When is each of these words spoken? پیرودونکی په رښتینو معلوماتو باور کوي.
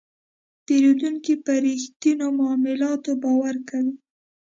پیرودونکی 0.65 1.35
په 1.45 1.53
رښتینو 1.65 2.25
معلوماتو 2.39 3.11
باور 3.23 3.55
کوي. 3.69 3.93